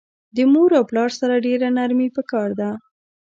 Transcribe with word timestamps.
د 0.35 0.37
مور 0.51 0.69
او 0.77 0.83
پلار 0.89 1.09
سره 1.19 1.43
ډیره 1.45 1.67
نرمی 1.77 2.07
پکار 2.17 2.49
ده 2.59 2.69